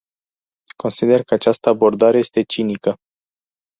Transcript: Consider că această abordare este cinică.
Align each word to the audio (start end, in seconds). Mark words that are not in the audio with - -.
Consider 0.77 1.23
că 1.23 1.33
această 1.33 1.69
abordare 1.69 2.17
este 2.17 2.41
cinică. 2.43 2.97